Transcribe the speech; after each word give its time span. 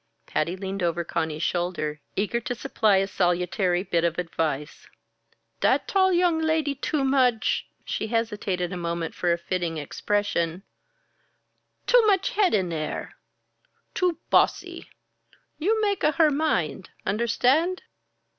Patty 0.25 0.55
leaned 0.55 0.81
over 0.81 1.03
Conny's 1.03 1.43
shoulder, 1.43 2.01
eager 2.15 2.39
to 2.39 2.55
supply 2.55 2.97
a 2.97 3.07
salutary 3.07 3.83
bit 3.83 4.03
of 4.03 4.17
advice. 4.17 4.87
"Dat 5.59 5.87
tall 5.87 6.11
young 6.11 6.39
lady 6.41 6.73
too 6.73 7.03
much" 7.03 7.67
she 7.85 8.07
hesitated 8.07 8.73
a 8.73 8.77
moment 8.77 9.13
for 9.13 9.37
fitting 9.37 9.77
expression 9.77 10.63
"too 11.85 12.03
much 12.07 12.31
head 12.31 12.55
in 12.55 12.73
air. 12.73 13.13
Too 13.93 14.17
bossy. 14.31 14.89
You 15.59 15.79
make 15.83 16.03
a 16.03 16.13
her 16.13 16.31
mind? 16.31 16.89
Understand?" 17.05 17.83